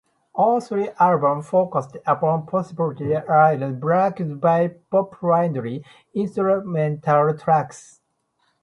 [0.33, 5.85] All three albums focused upon positive lyrics backed by pop-friendly
[6.15, 8.01] instrumental tracks.